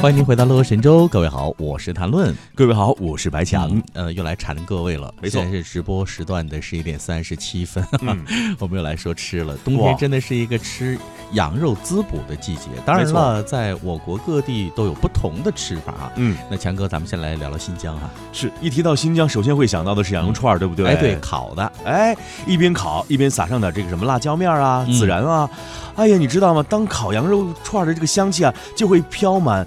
[0.00, 7.84] 欢迎您回到乐活神州，各位好，我是谭论，各位好，我是白强，呃，又来馋各位了，没错，现在是直播时段的十一点三十七分，
[8.60, 10.96] 我们又来说吃了，冬天真的是一个吃
[11.32, 15.92] 羊肉滋补的季节，当然了，在我国各地都有不同的吃法。
[15.92, 20.86] 啊，嗯，那强哥，咱们先来聊聊新疆哈，是一提到新疆，首先会想到的是羊肉串，对不对？
[20.86, 25.50] 哎，对，烤的，哎，一边烤一边撒上点这个什么辣椒面啊、孜然啊，
[25.96, 26.64] 哎呀，你知道吗？
[26.68, 29.66] 当烤羊肉串的这个香气啊，就会飘满。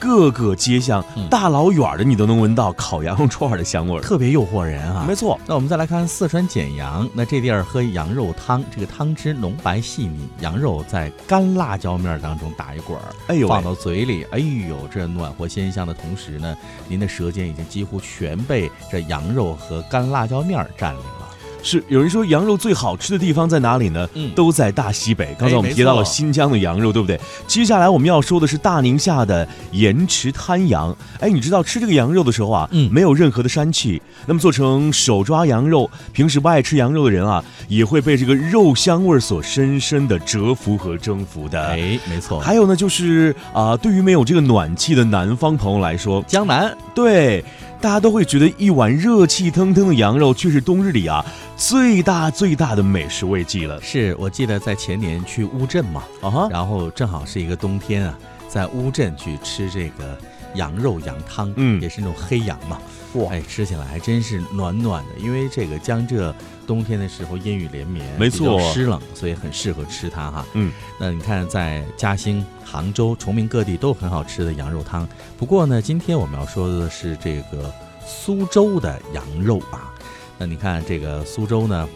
[0.00, 5.04] 各个街巷，大老远的你都能闻到烤羊肉串的香味儿，特别诱惑人啊！
[5.06, 16.56] 没错，那我们再来看四川简阳，那这地儿喝羊肉汤，这个汤汁浓白细腻，羊肉在干辣椒面当中打一滚儿，哎呦，放到嘴里，哎呦，这暖和鲜香的同时呢，
[16.88, 21.29] 您的舌尖已经几乎全被这羊肉和干辣椒面占领了。
[21.62, 24.08] 是有人说羊肉最好吃的地方在哪里呢？
[24.14, 25.34] 嗯，都在大西北。
[25.38, 27.20] 刚才我们提到了新疆的羊肉，对不对？
[27.46, 30.96] 接下来我们要说的是大宁夏的盐池滩羊。
[31.18, 34.00] 哎，你知道吃这个羊肉的时候啊，嗯，没有任何的膻气。
[34.26, 41.62] 那么做成手抓羊肉，平时不爱吃羊肉的人啊，也会被这个肉香味所深深的折服和征服的。
[41.62, 42.40] 哎，没错。
[42.40, 47.44] 还有呢，就是啊，对于没有这个暖气的南方朋友来说，江南对。
[47.80, 51.24] 大家都会觉得一碗热气腾腾的羊肉却是冬日里啊
[51.56, 53.80] 最大最大的美食慰藉了。
[53.80, 60.18] 是我记得在前年去乌镇嘛，啊哈，然后正好是一个冬天啊，在乌镇去吃这个
[60.54, 62.78] 羊肉羊汤，嗯，也是那种黑羊嘛。
[63.14, 66.34] 哇，哎，吃起来还真是暖暖的，因为这个江浙
[66.66, 70.46] 冬天的时候阴雨连绵，没错，湿冷，所以很适合吃它哈。
[70.54, 75.08] 嗯，那你看在嘉兴、杭州、崇明各地都很好吃的羊肉汤。
[75.36, 77.72] 不过呢，今天我们要说的是这个
[78.06, 79.92] 苏州的羊肉啊。
[80.38, 81.88] 那你看这个苏州呢，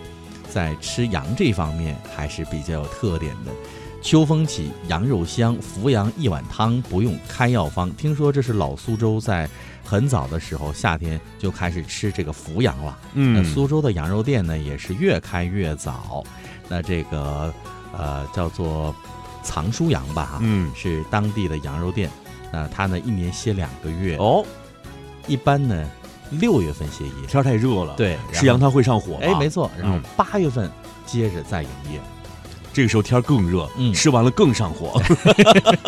[0.51, 3.53] 在吃羊这方面还是比较有特点的。
[4.05, 7.91] 秋风起，羊肉香，扶阳一碗汤，不用开药方。
[7.93, 9.49] 听说这是老苏州在
[9.83, 12.99] 很早的时候，夏天就开始吃这个扶阳了。
[13.15, 16.23] 嗯，那苏州的羊肉店呢，也是越开越早。
[16.69, 17.53] 那这个
[17.97, 18.95] 呃叫做
[19.43, 22.11] 藏书羊吧，嗯，是当地的羊肉店。
[22.53, 24.45] 那它呢一年歇两个月哦，
[25.27, 25.91] 一般呢
[26.31, 29.19] 六月份歇业，天太热了，对，吃羊汤会上火。
[29.23, 30.71] 哎，没错，然后八月份
[31.07, 31.99] 接着再营业。
[32.75, 35.01] 这个时候天更热，吃完了更上火，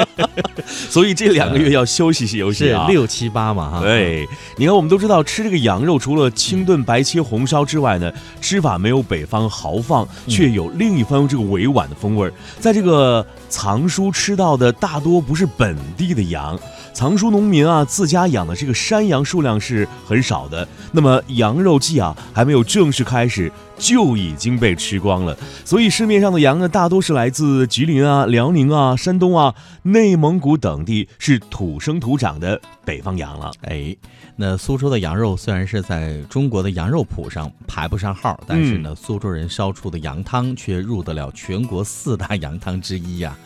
[0.65, 2.87] 所以这两个月要休息休息啊。
[2.89, 3.81] 六七八嘛哈。
[3.81, 4.25] 对，
[4.57, 12.33] 你看我们都知道吃这个羊肉，除了清炖、白切、红烧之外呢，吃法没有北方豪放，却有另一番这个委婉的风味儿。
[12.61, 16.57] 在这个藏书吃到的大多不是本地的羊。
[16.97, 20.67] 藏书农民啊，自家养的这个山羊数量是很少的。
[20.93, 25.37] 那么羊肉季啊，还没有正式开始，就已经被吃光了。
[25.63, 33.53] 所以市面上的羊呢，大多是来自吉林啊、辽宁啊、山东啊、内蒙古等地，是土生土长的北方羊了。
[33.65, 33.95] 哎，
[34.37, 43.37] 那苏州的羊肉虽然是在中国的羊肉谱上排不上号，但是呢，苏州人烧出的羊汤却入得了全国四大羊汤之一呀。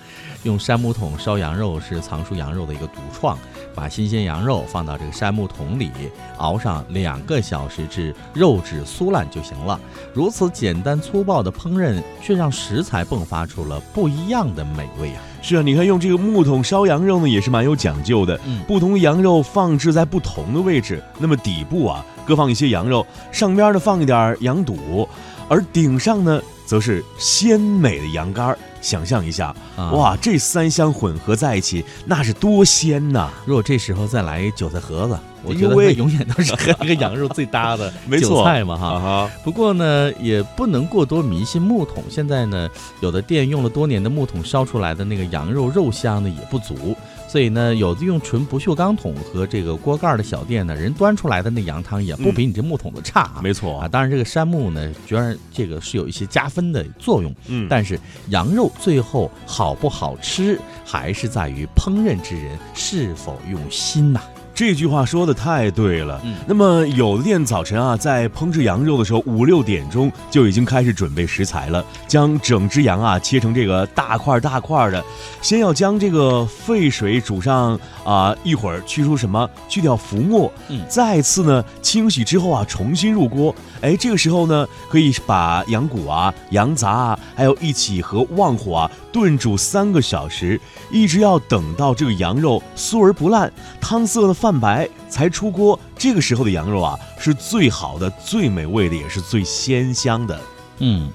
[0.42, 3.38] 用杉木桶烧羊肉是藏书羊肉的一个独创。
[3.72, 5.90] 把新鲜羊肉放到这个杉木桶里，
[6.38, 9.80] 熬上两个小时至肉质酥烂就行了。
[10.12, 15.22] 如此简单粗暴的烹饪，却让食材迸发出了不一样的美味啊！
[15.40, 18.38] 是啊，你看用这个木桶烧羊肉呢，也是蛮有讲究的。
[18.44, 25.08] 嗯，不同羊肉放置在不同的位置，那么底部啊各放一些羊肉，上边呢放一点羊肚，
[25.48, 28.58] 而顶上呢则是鲜美的羊肝儿。
[28.80, 33.30] 想象一下，哇，这三香混合在一起，那是多鲜呐！
[33.44, 39.30] 如果这时候再来韭菜盒子，我觉得永远都是和这个羊肉最搭的 韭菜嘛，哈。
[39.42, 42.02] 不过呢，也不能过多迷信木桶。
[42.10, 42.68] 现在呢，
[43.00, 46.96] 有的店用了多年的木桶烧出来的那个羊肉肉香呢也不足。
[47.30, 53.40] 所以呢，有的用纯不锈钢桶和这个锅盖的小店呢，人端出来的那羊汤也不比你这木桶的差啊。
[53.40, 57.32] 没错啊，当然这个杉木呢，虽然这个是有一些加分的作用。
[57.46, 57.96] 嗯，但是
[58.30, 64.20] 羊肉最后好不好吃，还是在于烹饪之人是否用心呐。
[64.60, 66.20] 这句话说的太对了。
[66.46, 75.02] 那么有的店早晨啊，在烹制羊肉的时候，五六点钟就已经开始准备食材了，将整只羊啊切成这个大块大块的，
[75.40, 79.48] 先要将这个沸水煮上啊一会儿，去除什么？
[79.66, 80.52] 去掉浮沫。
[80.68, 83.54] 嗯，再次呢清洗之后啊，重新入锅。
[83.80, 90.60] 哎，这个时候呢，可以把羊骨啊、羊杂啊，还要一起和旺火啊炖煮三个小时，
[90.90, 93.50] 一直要等到这个羊肉酥而不烂，
[93.80, 94.60] 汤色的泛。
[94.60, 100.38] 白才出锅，这个时候的羊肉啊是最好的、最美味的，也是最鲜香的。
[100.80, 101.10] 嗯，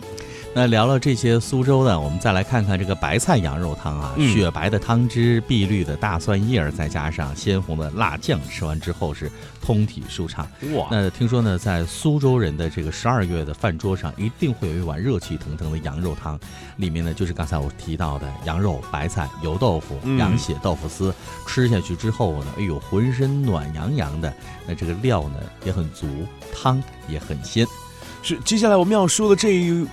[0.57, 9.29] 那聊了这些苏州的，我们再来看看这个白菜羊肉汤啊，雪白的汤汁，碧绿的大蒜叶儿，再加上鲜红的辣酱，吃完之后是
[9.61, 10.47] 通体舒畅。
[10.73, 10.87] 哇！
[10.89, 16.39] 那听说呢，在苏州人的这个十二月的饭桌上，一定会有一碗热气腾腾的羊肉汤，
[16.77, 21.13] 里面呢就是刚才我提到的羊肉、白菜、油豆腐、羊血、豆腐丝，
[21.45, 24.33] 吃下去之后呢，哎呦，浑身暖洋洋的。
[24.65, 25.35] 那这个料呢
[25.65, 26.07] 也很足，
[26.53, 27.67] 汤也很鲜。
[28.23, 29.85] 是，接下来我们要说的这一。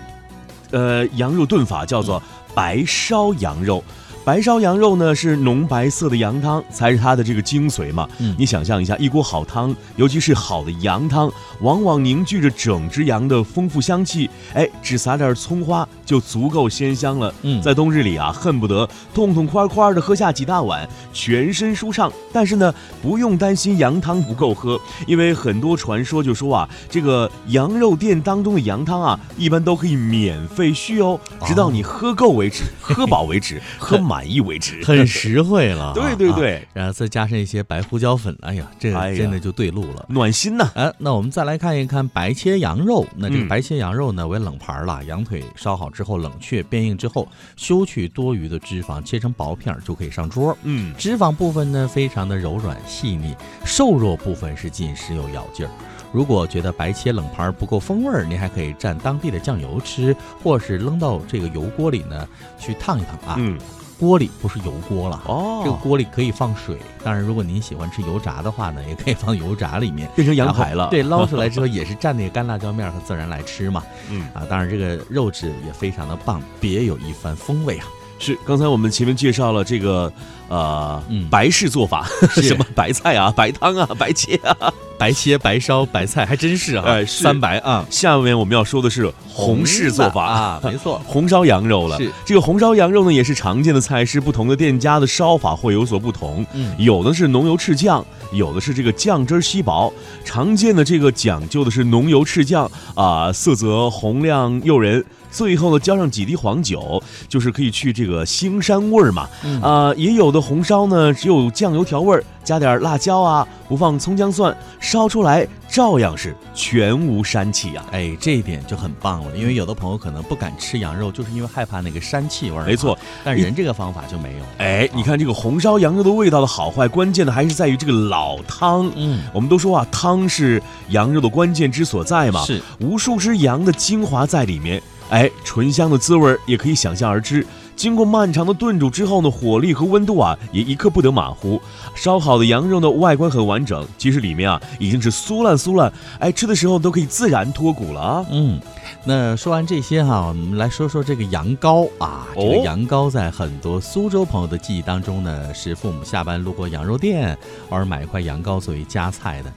[0.73, 2.21] 呃，羊肉炖法叫做
[2.55, 3.85] 白烧羊肉。
[4.25, 8.09] 白烧羊肉呢是浓白色的羊汤才是它的这个精髓嘛。
[8.19, 11.29] 嗯，你想象一下，一锅好汤，尤其是好的羊汤，
[11.61, 14.31] 往往凝聚着整只羊的丰富香气。
[14.55, 17.35] 哎，只撒点葱花就足够鲜香了。
[17.41, 22.13] 嗯，在冬日里啊，恨不得痛痛快快的喝下几大碗，全身舒畅。
[22.31, 34.03] 但是呢，不用担心羊汤不够喝，因为很多传说就说啊，这个羊肉店当中的羊汤啊，一般都可以免费续哦，直到你喝够为止， 喝饱为止， 喝。
[34.03, 35.93] 满意为止，很实惠了。
[35.97, 40.69] 对对对，然后再加上一些白胡椒粉，哎呀，这个真的就对路了，暖心呐。
[40.75, 43.07] 哎，那我们再来看一看白切羊肉。
[43.17, 45.03] 那这个白切羊肉呢，为冷盘了。
[45.05, 50.57] 羊腿烧好之后冷却变硬之后，修去多余的脂肪，切成薄片就可以上桌。
[50.63, 53.35] 嗯，脂肪部分呢非常的柔软细腻，
[53.65, 55.71] 瘦肉部分是紧实有咬劲儿。
[56.13, 62.29] 如果觉得白切冷盘不够风味儿，您还可以蘸当地的酱油吃，或是扔到这个油锅里呢
[62.59, 63.37] 去烫一烫啊。
[63.39, 63.59] 嗯。
[64.03, 66.77] 锅里不是油锅了哦，这个锅里可以放水。
[67.05, 70.89] 当然，如果您喜欢吃油炸的话呢，也可以放油炸里面，变成羊排了。
[70.91, 73.81] 对，捞出来之后也是蘸那个干辣椒面和孜然来吃嘛。
[74.11, 77.87] 嗯啊，当然这个肉质也非常的棒，别有一番风味啊。
[78.25, 80.13] 是，刚才我们前面介绍了这个
[80.49, 82.07] 呃白式做法，
[82.41, 84.73] 什么白菜啊、 白汤啊、 白切啊。
[84.99, 87.85] 白切、白烧、白菜，还真是啊，三白啊。
[87.91, 91.99] 下面我们要说的是红式做法啊，没错，红烧羊肉了。
[91.99, 96.47] 是这个红烧羊肉呢，也是常见的菜式，不同的店家的烧法会有所不同。
[96.53, 99.93] 嗯，有的是浓油赤酱，有的是这个酱汁稀薄。
[100.25, 105.05] 常见的这个讲究的是浓油赤酱啊，色泽红亮诱人。
[105.33, 109.29] 最后呢，浇上几滴黄酒，就是可以去这个腥膻味儿嘛。
[109.63, 114.57] 啊，也有的红烧呢，只有酱油调味儿，加点辣椒啊，不放葱姜蒜。
[114.79, 117.87] 烧出来照样是全无膻气啊！
[117.93, 122.67] 哎，这一点就很棒了，因为有的朋友可能不敢吃羊肉，就是因为害怕那个膻气味儿。
[122.67, 124.45] 没错，但人这个方法就没有。
[124.59, 128.91] 哎，你看这个红烧羊肉的味道的好坏，关键的还是在于这个老汤。
[128.97, 132.45] 嗯，我们都说啊，汤是羊肉的关键之所在嘛。
[132.45, 134.83] 是，无数只羊的精华在里面。
[135.13, 137.47] 哎，醇香的滋味也可以想象而知。
[137.77, 141.61] 经过漫长的炖煮之后呢，火力和温度啊也一刻不得马虎。
[141.95, 148.27] 烧好的羊肉呢，外观很完整，其实里面啊已经是酥烂酥烂，哎，吃的时候都可以自然脱骨了啊。
[148.31, 148.59] 嗯，
[149.05, 152.27] 那说完这些哈，我们来说说这个羊羔啊。
[152.35, 157.37] 这个羊羔在很多苏州朋友的记忆当中呢，是父母下班路过羊肉店，
[157.69, 159.53] 偶尔买一块羊羔作为夹菜的。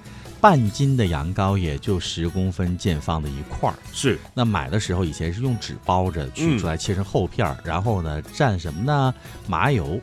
[0.46, 4.20] 半斤的羊羔也就十公分见方的一块儿，是。
[4.32, 9.12] 那买的时候以前是用纸包着，取出来切成厚片儿，然后呢蘸什么呢？
[9.48, 10.00] 麻油，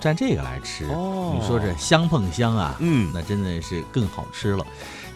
[0.00, 0.84] 蘸这个来吃。
[0.84, 4.64] 哦，你说这香碰香啊，嗯，那真的是更好吃了。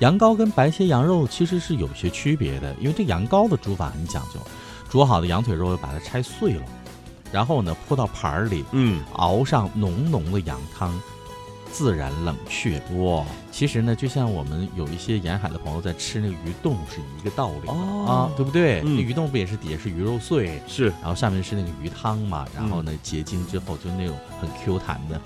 [0.01, 4.41] 羊羔跟白切羊肉其实是有些区别的，因为这羊羔的煮法很讲究，
[4.91, 6.63] 煮好的羊腿肉把它拆碎了，
[7.31, 10.93] 然后呢铺到盘儿里，嗯，熬上浓浓的羊汤。
[11.73, 18.81] 自然冷却哇，其实呢，就像我们有一些沿海的朋友在吃那个鱼冻是一个道理啊，对不对？
[18.83, 25.21] 那鱼冻不也是底下是鱼肉碎，是，然后上面是那个鱼汤嘛，然后呢结晶之后就那种很 Q 弹的，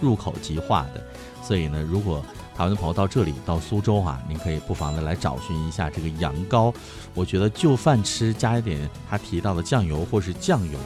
[0.00, 1.02] 入口即化的。
[1.42, 2.24] 所以呢，如果
[2.56, 6.74] 台湾的朋友到这里到苏州啊，您可以不妨的来找寻一下这个羊羔。
[7.14, 10.78] 我觉得就饭吃加一点他提到的酱油或是酱油、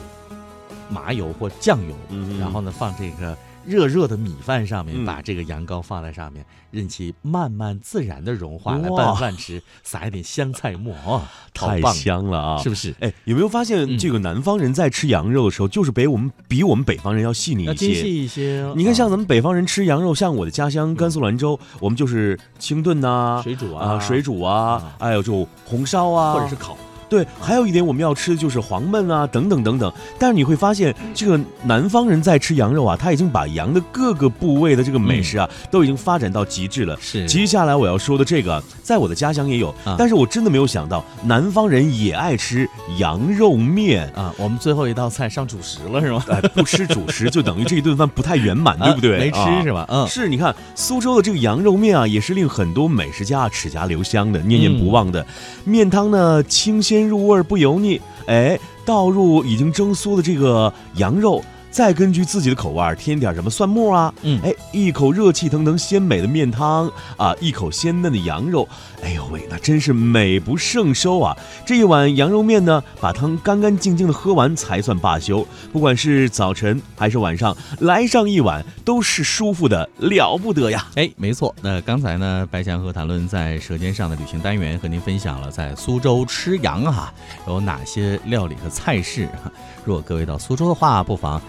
[0.89, 1.95] 麻油或酱油，
[2.39, 3.37] 然后呢放这个。
[3.69, 10.95] 热热的米饭上面，把这个羊羔放在上面，任其慢慢自然的融化来拌饭吃，撒一点香菜末，
[11.53, 12.57] 太香了啊！
[12.57, 12.95] 是不是？
[12.99, 18.73] 哎，有没有发现这个南方人在吃羊肉的时候，就是比我们比我们北方人要细腻一些，精细一些。
[18.75, 26.75] 你看，像咱们北方人吃羊肉，像我的家乡甘肃兰州，我们就是清炖呐，水煮啊，水煮啊，还有就红烧啊，或者是烤。
[27.09, 29.91] 对，还有一点我们要吃的就是黄焖啊，等等等等。
[30.19, 36.95] 但是你会发现，这个南方人在吃羊肉啊，他已经把羊的各个部位的这个美食啊，都已经发展到极致了。
[37.01, 37.27] 是。
[37.27, 44.31] 接下来我要说的这个，在我的家乡也有，但是我真的没有想到，南方人也爱吃羊肉面啊。
[44.37, 46.23] 我们最后一道菜上主食了是吗？
[46.29, 49.17] 哎，不吃主食就等于这一顿饭不太圆满， 对不对？
[49.17, 49.85] 没吃是吧？
[49.89, 50.29] 嗯，是。
[50.29, 55.25] 你看苏州的这个羊肉面啊，也是令很多美食家齿颊留香的、念念不忘的。
[55.63, 56.98] 面汤呢，清鲜。
[57.07, 57.99] 入味不油腻。
[58.25, 61.43] 哎，倒入已经蒸酥的这个羊肉。
[61.71, 68.67] 再根据自己的口味添点什么蒜末啊，嗯，哎，一口热气腾腾鲜美的面汤啊，一口鲜嫩的羊肉，
[69.03, 71.37] 哎呦喂，那真是美不胜收啊！
[71.65, 75.47] 这一碗羊肉面呢，把汤干干净净的喝完才算罢休。
[75.71, 80.87] 不管是早晨还是晚上，来上一碗都是舒服的了不得呀！
[80.95, 87.13] 哎，没错，那刚才呢，白祥和谈论在《舌尖上的旅行》单元和您分享了在苏州吃羊啊
[87.47, 89.51] 有哪些料理和菜式哈。
[89.85, 91.39] 如果各位到苏州的话，不妨。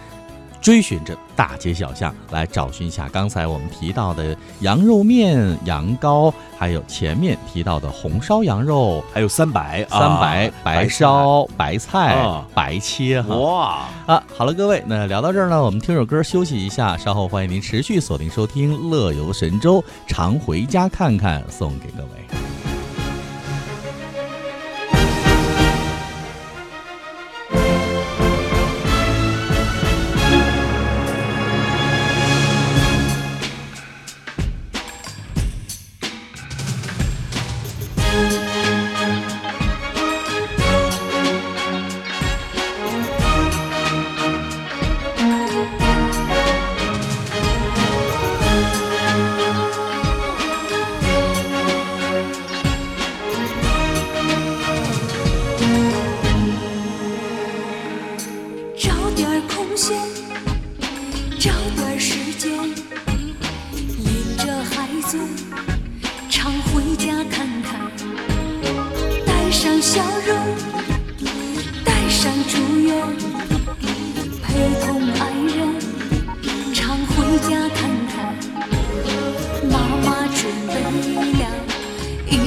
[0.60, 12.22] 追寻着大街小巷来找寻一下刚才我们提到的羊肉面、羊羔，还有前面提到的红烧羊肉，还有三白、三白、白烧、白菜、
[12.54, 13.34] 白切哈。
[13.36, 14.22] 哇啊！
[14.36, 22.29] 好了，各位，那聊到这儿呢，我们听首歌休息一下，稍后欢迎您持续锁定收听《乐游神州》，常回家看看，送给各位。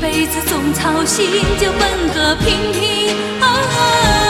[0.00, 1.26] 辈子总操心，
[1.60, 4.29] 就奔个平平安安。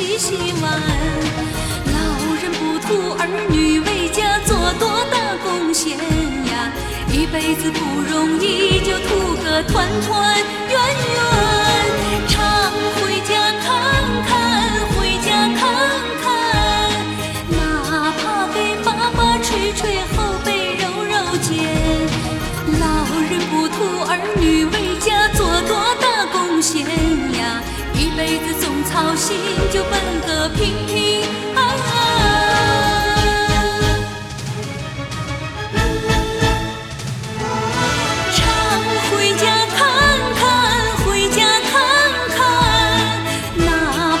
[0.00, 0.80] 洗洗碗
[1.92, 1.98] 老
[2.40, 6.72] 人不图儿女为家做多大贡献呀
[7.12, 10.38] 一辈子不容易就图个团团
[10.70, 10.74] 圆
[11.12, 11.20] 圆
[12.28, 13.68] 常回家看
[14.26, 14.59] 看
[29.02, 29.34] 好心
[29.72, 29.92] 就奔
[30.26, 31.22] 个平平
[31.54, 31.88] 安安
[38.30, 38.38] 常
[39.08, 39.42] 回家
[39.74, 39.78] 看
[40.34, 40.40] 看
[40.98, 41.38] 回家
[41.70, 41.72] 看
[42.36, 42.38] 看
[43.56, 43.66] 哪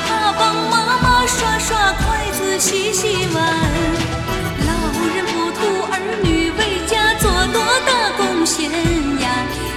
[0.06, 0.72] 怕帮妈
[1.02, 3.38] 妈刷刷筷子洗洗碗
[4.66, 4.72] 老
[5.14, 5.58] 人不图
[5.92, 8.70] 儿女为家做多大贡献
[9.20, 9.24] 呀。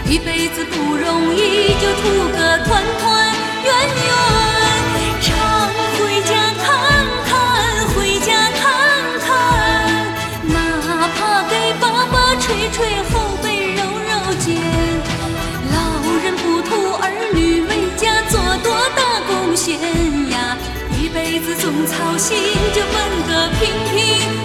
[0.09, 3.73] 一辈子不容易就图个团团圆
[4.05, 4.42] 圆
[21.85, 22.37] 操心
[22.73, 24.42] 就奔个平平